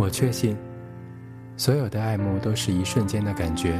[0.00, 0.56] 我确信，
[1.58, 3.78] 所有的爱慕都是一瞬间的感觉。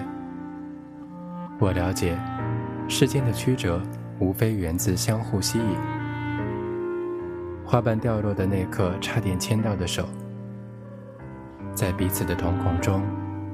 [1.59, 2.15] 我了解，
[2.89, 3.81] 世间的曲折
[4.19, 5.65] 无非源自相互吸引。
[7.65, 10.07] 花瓣掉落的那刻，差点牵到的手，
[11.75, 13.03] 在彼此的瞳孔中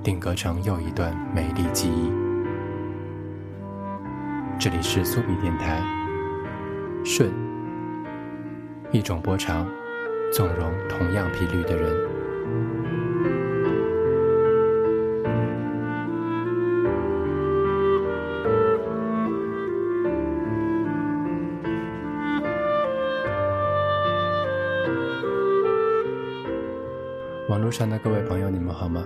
[0.02, 2.10] 定格成又一段美丽记忆。
[4.58, 5.80] 这里是苏比电台，
[7.04, 7.30] 顺，
[8.90, 9.64] 一种波长，
[10.32, 12.15] 纵容同样频率的人。
[27.76, 29.04] 上的各位朋友，你们好吗？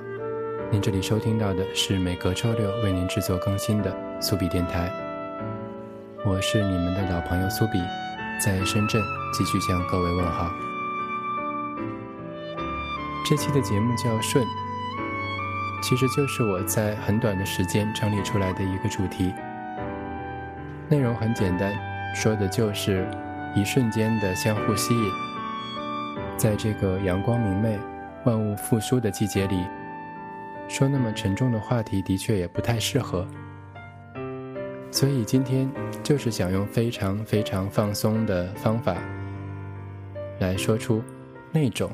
[0.70, 4.88] 您这里收听到的是每隔周六为您制作更新的苏比电台，
[6.24, 7.80] 我是你们的老朋友苏比，
[8.40, 10.48] 在深圳继续向各位问好。
[13.28, 14.46] 这期的节目叫“顺”，
[15.82, 19.34] 其实就是我在很短的时间整理出来的一个主题，
[20.88, 21.74] 内容很简单，
[22.14, 23.04] 说的就是
[23.56, 25.10] 一瞬间的相互吸引，
[26.36, 27.76] 在这个阳光明媚。
[28.24, 29.64] 万物复苏的季节里，
[30.68, 33.26] 说那么沉重的话题的确也不太适合。
[34.90, 35.70] 所以今天
[36.02, 38.96] 就是想用非常非常放松的方法，
[40.38, 41.02] 来说出
[41.52, 41.90] 那种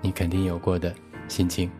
[0.00, 0.94] 你肯定有过的
[1.26, 1.70] 心情。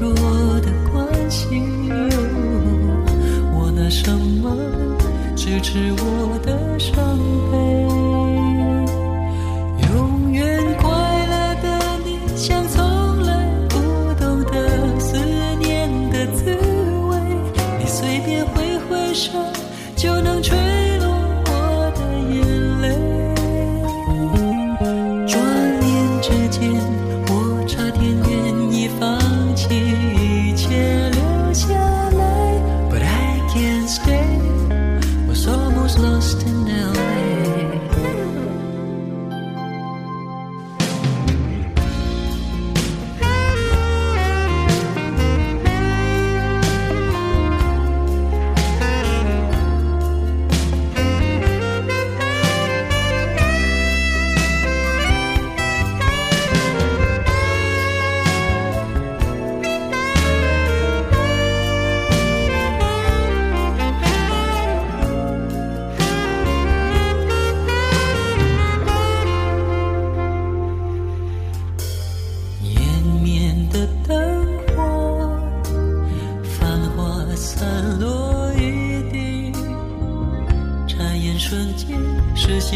[0.00, 0.14] 弱
[0.60, 1.48] 的关系。
[3.54, 4.56] 我拿什么
[5.36, 7.18] 支持我的伤
[7.50, 8.01] 悲？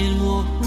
[0.05, 0.66] 落。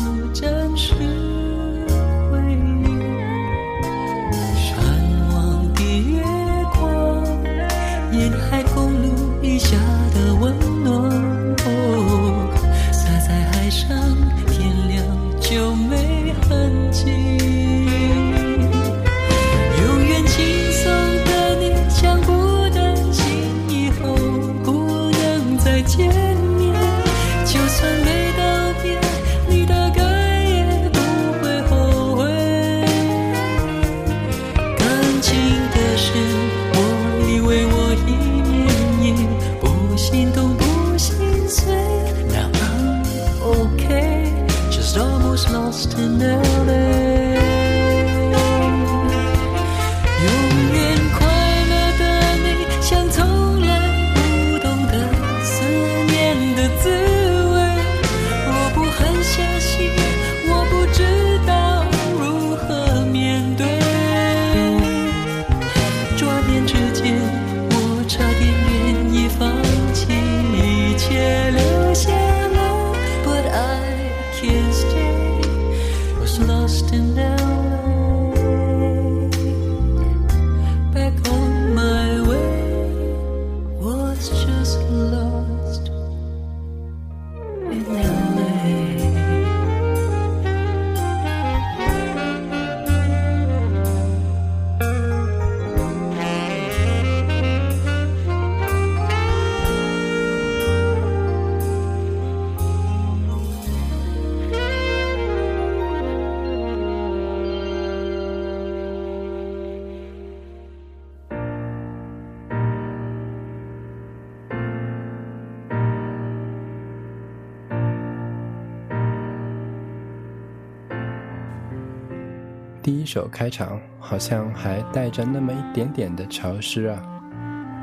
[123.12, 127.02] 首开场好像还带着那么一点点的潮湿啊，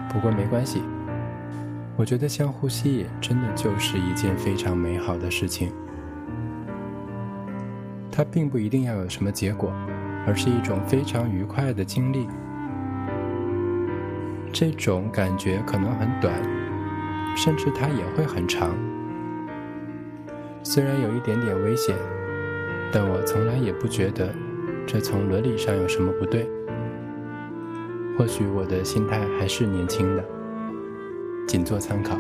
[0.09, 0.81] 不过没关系。
[1.97, 5.73] 我觉得像呼吸真的就是一件非常美好的事情。
[8.09, 9.73] 它并不一定要有什么结果，
[10.29, 12.29] 而是一种非常愉快的经历。
[14.53, 16.33] 这种感觉可能很短，
[17.37, 18.71] 甚至它也会很长。
[20.63, 21.97] 虽然有一点点危险，
[22.93, 24.33] 但我从来也不觉得
[24.87, 26.49] 这从伦理上有什么不对。
[28.17, 30.25] 或许我的心态还是年轻的，
[31.47, 32.17] 仅做参考。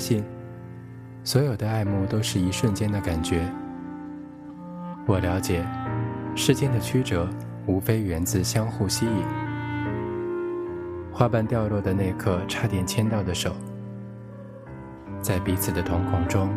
[0.00, 0.24] 信，
[1.22, 3.42] 所有的爱慕都是一瞬间的感觉。
[5.06, 5.64] 我了解，
[6.34, 7.28] 世间的曲折
[7.66, 9.22] 无非源自相互吸引。
[11.12, 13.54] 花瓣掉落的那刻，差点牵到的手，
[15.20, 16.48] 在彼此的瞳孔中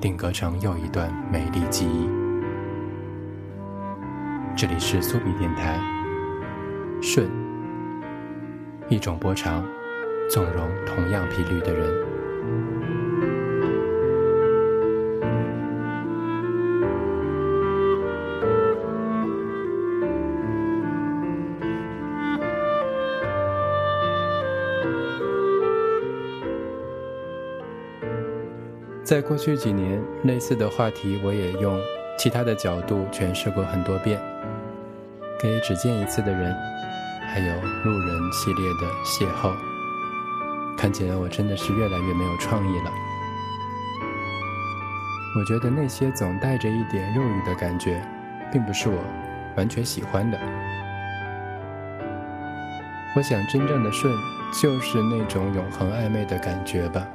[0.00, 2.08] 定格成又一段美丽记忆。
[4.56, 5.78] 这里是苏比电台，
[7.02, 7.28] 顺，
[8.88, 9.62] 一种波长，
[10.30, 12.15] 纵容同样频率的人。
[29.06, 31.80] 在过去几年，类似的话题我也用
[32.18, 34.20] 其他的角度诠释过很多遍。
[35.40, 36.52] 给只见一次的人，
[37.28, 39.52] 还有路人系列的邂逅，
[40.76, 42.90] 看起来我真的是越来越没有创意了。
[45.38, 48.02] 我觉得那些总带着一点肉欲的感觉，
[48.50, 48.98] 并不是我
[49.56, 50.36] 完全喜欢的。
[53.14, 54.12] 我想真正的顺，
[54.60, 57.06] 就是那种永恒暧昧的感觉吧。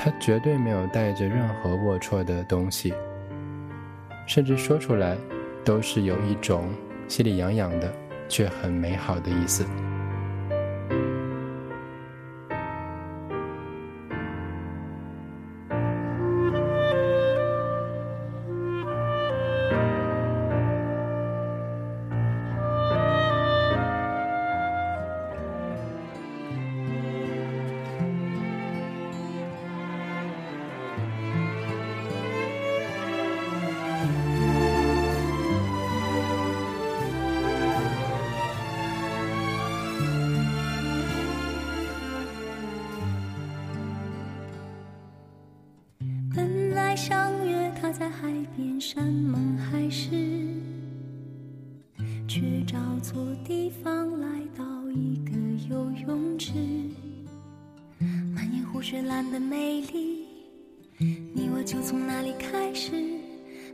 [0.00, 2.94] 他绝对没有带着任何龌龊的东西，
[4.28, 5.16] 甚至说出来，
[5.64, 6.70] 都是有一种
[7.08, 7.92] 心里痒痒的，
[8.28, 9.66] 却很美好的意思。
[58.90, 60.26] 是蓝的美丽
[61.34, 62.90] 你我就从那里开始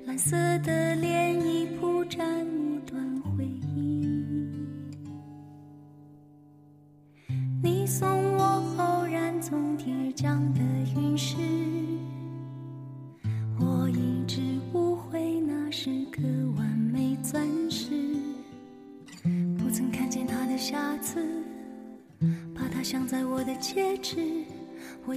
[0.07, 4.09] 蓝色的涟漪铺展一段回忆
[7.63, 8.34] 你送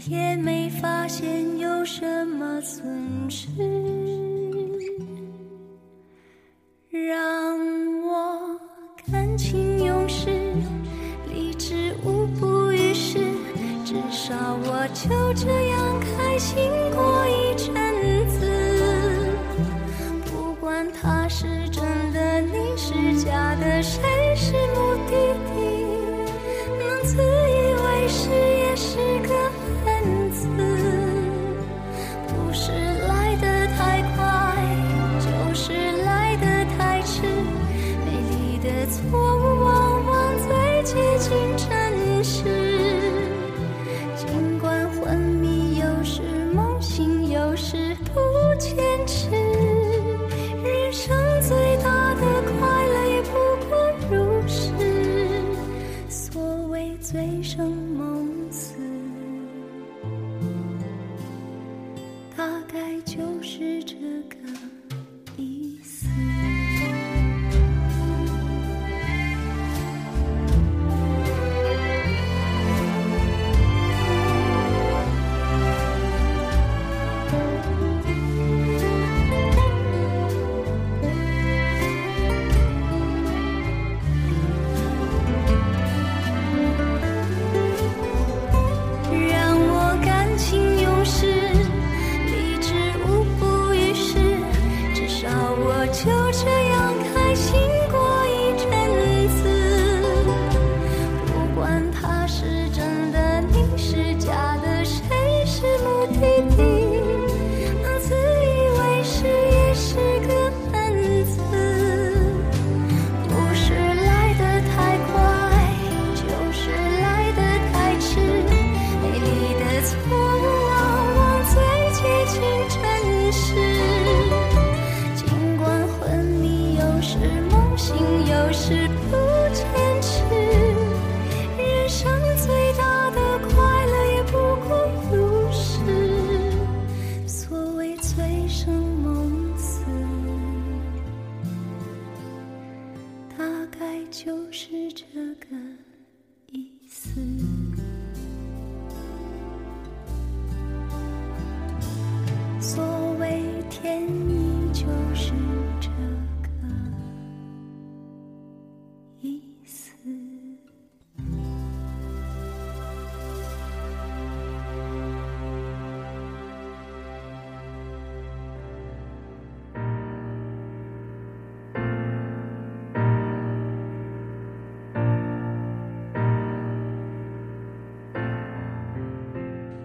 [0.05, 2.85] 也没发现有什么损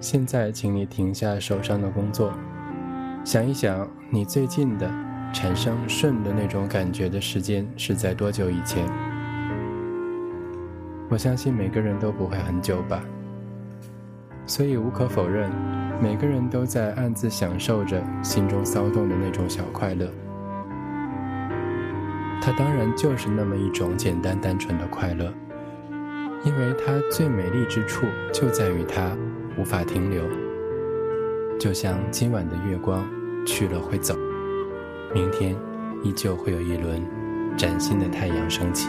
[0.02, 2.32] 现在，请你停下手上的工作，
[3.24, 4.92] 想一想，你最近的
[5.32, 8.84] 产生顺的那种感觉的时间是在多久以前？
[11.08, 13.00] 我相信每个人都不会很久吧。
[14.44, 15.48] 所以无可否认，
[16.02, 20.10] 每个人都在暗自享受着心中骚动的那种小快乐。
[22.42, 25.32] 它当然就是那么一种简单单纯的快乐，
[26.44, 29.16] 因为它最美丽之处就在于它。
[29.58, 30.24] 无法停留，
[31.58, 33.04] 就像今晚的月光
[33.46, 34.16] 去了会走，
[35.14, 35.56] 明天
[36.02, 37.04] 依旧会有一轮
[37.56, 38.88] 崭新的太阳升起。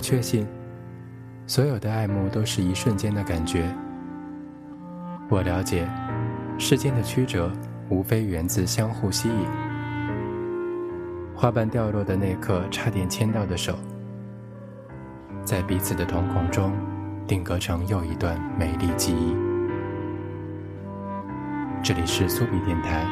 [0.00, 0.46] 确信，
[1.46, 3.72] 所有的爱慕都是一瞬间的感觉。
[5.28, 5.86] 我了解，
[6.58, 7.52] 世间的曲折
[7.88, 9.46] 无非源自相互吸引。
[11.34, 13.78] 花瓣掉落的那刻，差点牵到的手，
[15.44, 16.72] 在彼此的瞳孔中
[17.26, 19.36] 定格成又一段美丽记忆。
[21.82, 23.06] 这里是苏比电台，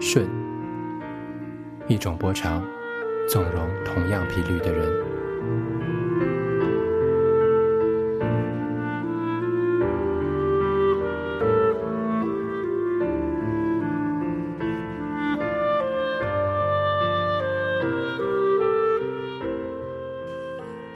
[0.00, 0.26] 顺，
[1.86, 2.62] 一种波长，
[3.28, 5.11] 纵容同样频率的人。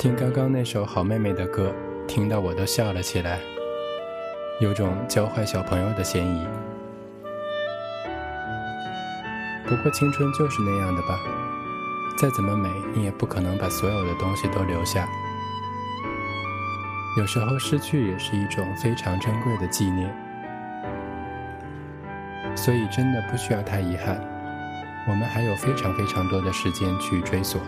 [0.06, 1.74] 听刚刚那首好妹妹的歌，
[2.06, 3.40] 听到我都笑了起来，
[4.60, 6.46] 有种教坏小朋友的嫌疑。
[9.66, 11.18] 不过青春就是那样的吧，
[12.16, 15.08] 再怎么美，你也不可能把所有的东西都留下。
[17.18, 20.08] 有时候失去也是一种非常珍贵的纪念，
[22.54, 24.20] 所以真的不需要太遗憾。
[25.08, 27.60] 我们还有非常非常多的时间去追索，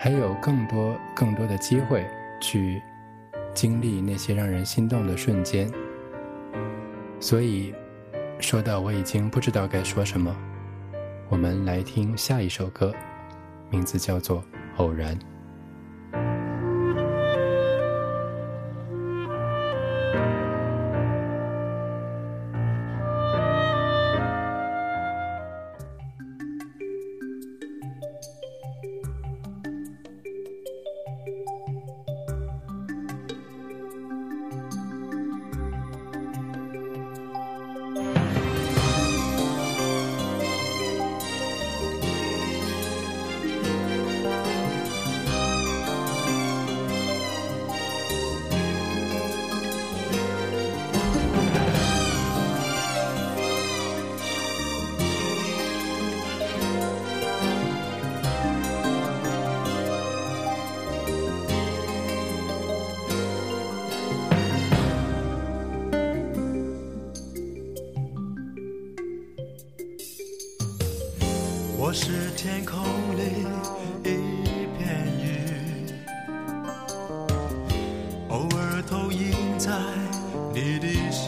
[0.00, 2.06] 还有更多更多的机会
[2.40, 2.80] 去
[3.52, 5.68] 经历那些让人心动的瞬间。
[7.18, 7.74] 所以，
[8.38, 10.34] 说到我已经不知道该说什么，
[11.28, 12.94] 我们来听下一首歌，
[13.70, 14.40] 名字叫做
[14.76, 15.16] 《偶然》。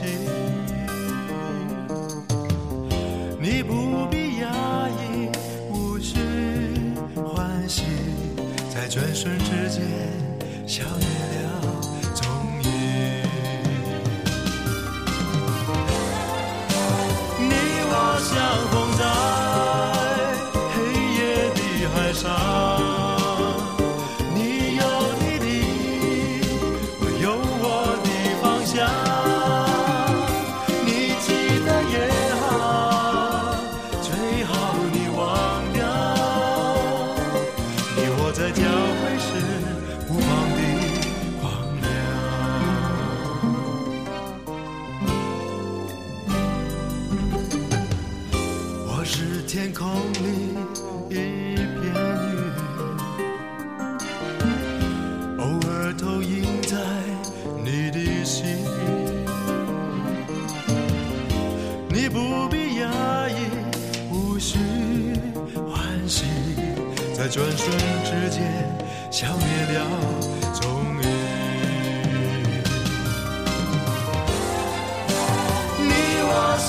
[0.02, 0.40] 你。
[3.62, 4.48] 不必压
[4.88, 5.28] 抑，
[5.70, 6.16] 无需
[7.14, 7.84] 欢喜，
[8.74, 9.82] 在转瞬之间
[10.66, 11.06] 消灭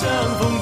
[0.02, 0.10] 相
[0.40, 0.60] 逢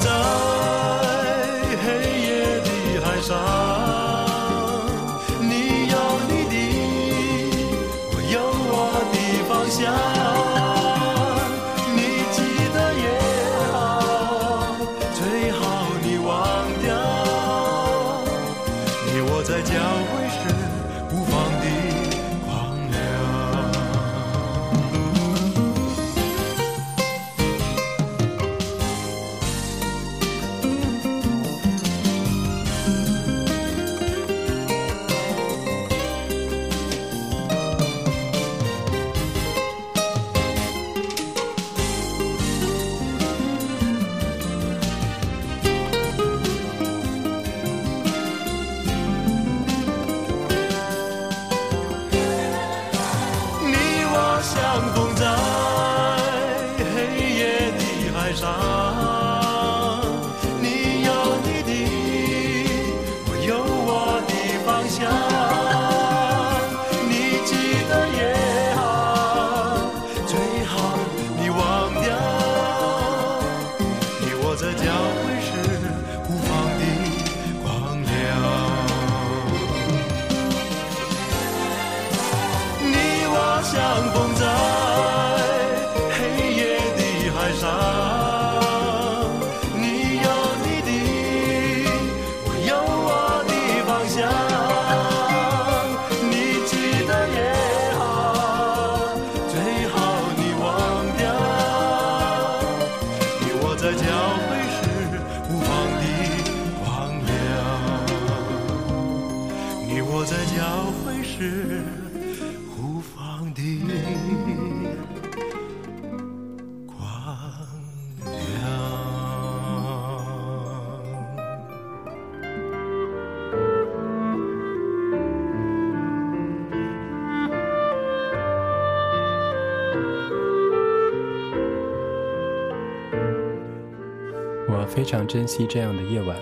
[135.66, 136.36] 这样的夜晚，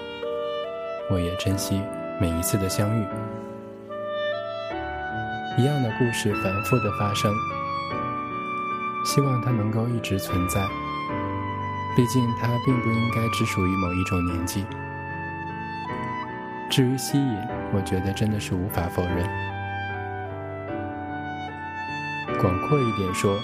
[1.11, 1.81] 我也珍惜
[2.21, 3.07] 每一次的相遇。
[5.57, 7.33] 一样的故事反复的发生，
[9.05, 10.67] 希望它能够一直存在。
[11.97, 14.65] 毕竟它并不应该只属于某一种年纪。
[16.71, 17.39] 至于吸引，
[17.73, 19.29] 我觉得真的是无法否认。
[22.39, 23.37] 广阔一点说，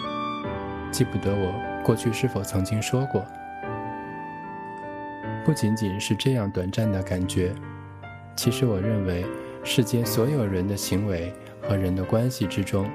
[0.92, 3.26] 记不得我过去是否曾经说过。
[5.44, 7.52] 不仅仅是这样短暂的感觉，
[8.34, 9.24] 其实我认为
[9.62, 11.32] 世间所有人的行为。
[11.66, 12.86] 和人的关系之中，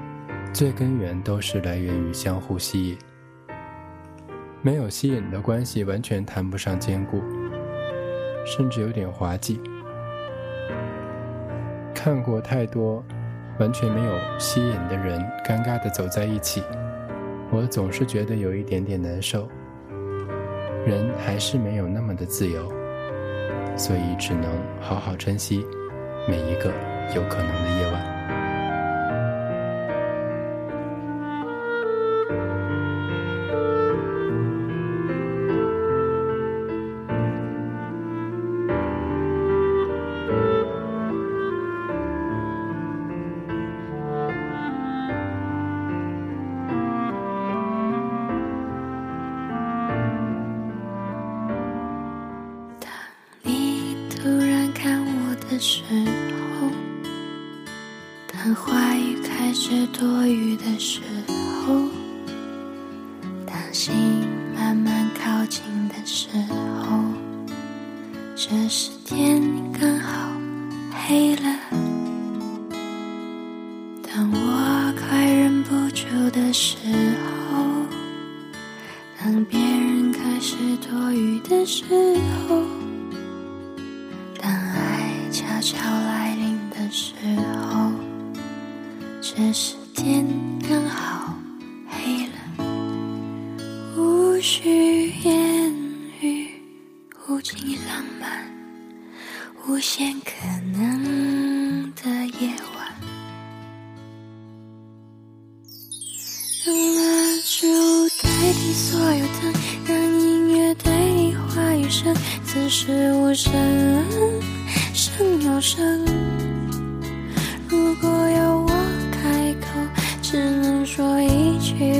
[0.52, 2.96] 最根源都是来源于相互吸引。
[4.62, 7.20] 没有吸引的关系，完全谈不上坚固，
[8.46, 9.60] 甚至有点滑稽。
[11.92, 13.04] 看过太多
[13.58, 16.62] 完全没有吸引的人尴尬的走在一起，
[17.50, 19.48] 我总是觉得有一点点难受。
[20.86, 22.72] 人还是没有那么的自由，
[23.76, 25.64] 所以只能好好珍惜
[26.26, 26.72] 每一个
[27.14, 27.99] 有可能的夜晚。
[55.60, 56.70] 时候
[58.26, 61.89] 当话语开始多余的时候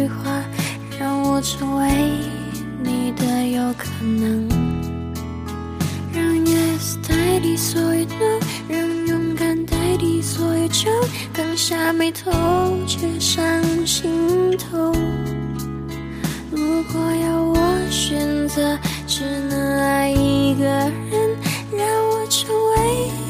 [0.09, 0.42] 话，
[0.98, 1.85] 让我成为
[2.83, 4.48] 你的有可能。
[6.12, 10.90] 让 yes 代替所有 no，让勇敢代替所有就，
[11.33, 12.31] 刚下眉头
[12.87, 13.42] 却上
[13.87, 14.92] 心头。
[16.50, 17.57] 如果要我
[17.90, 21.37] 选择，只能爱一个人，
[21.72, 23.30] 让我成为。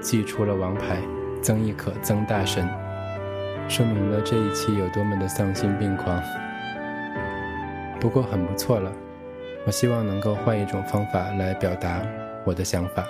[0.00, 0.98] 祭出了王牌，
[1.42, 2.68] 曾轶可，曾大神，
[3.68, 6.20] 说明了这一期有多么的丧心病狂。
[8.00, 8.90] 不过很不错了，
[9.66, 12.00] 我希望能够换一种方法来表达
[12.44, 13.04] 我的想法。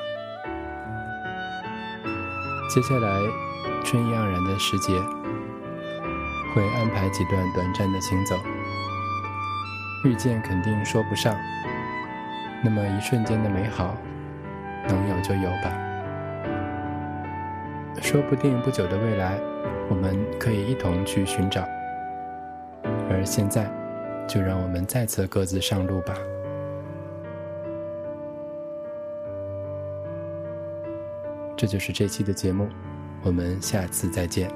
[2.74, 3.20] 接下来，
[3.84, 4.92] 春意盎然的时节，
[6.54, 8.36] 会安排几段短暂的行走。
[10.04, 11.36] 遇见肯定说不上，
[12.62, 13.96] 那么一瞬间的美好，
[14.88, 15.89] 能有就有吧。
[18.10, 19.38] 说不定不久的未来，
[19.88, 21.64] 我们可以一同去寻找。
[23.08, 23.70] 而现在，
[24.26, 26.12] 就让我们再次各自上路吧。
[31.56, 32.68] 这就是这期的节目，
[33.22, 34.50] 我们下次再见。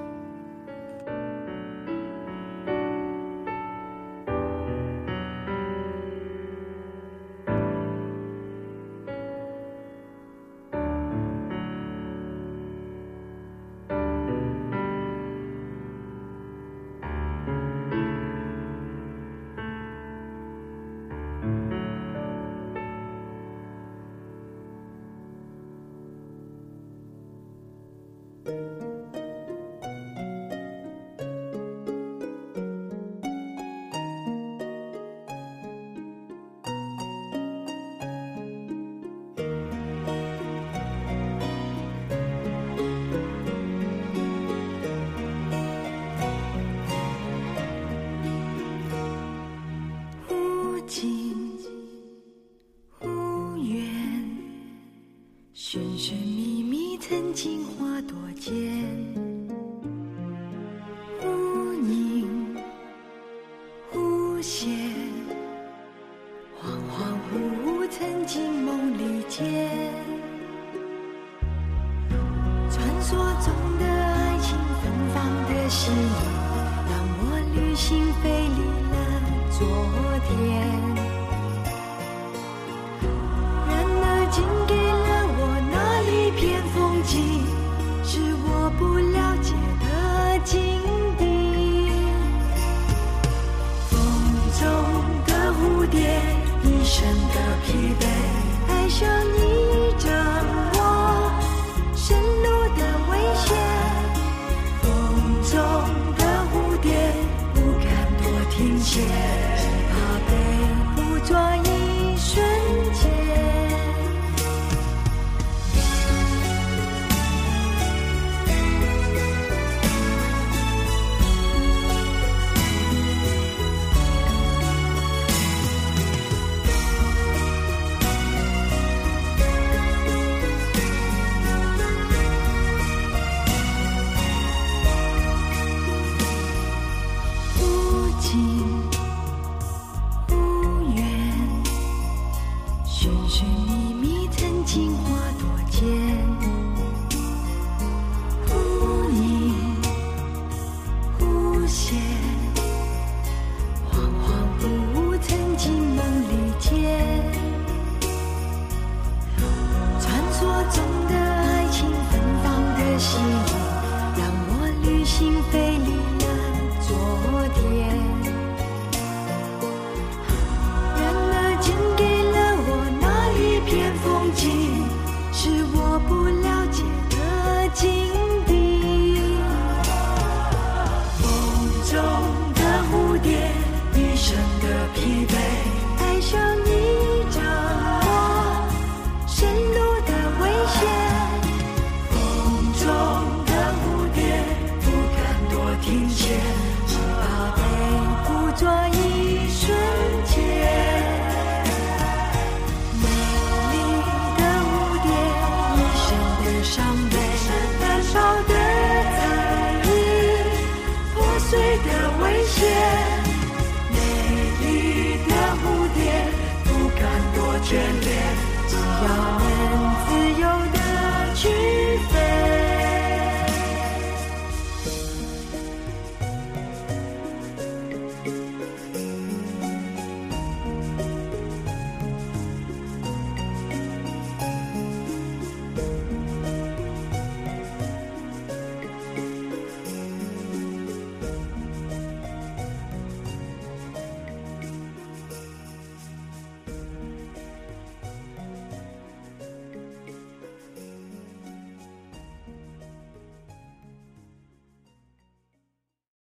[108.84, 109.53] 寻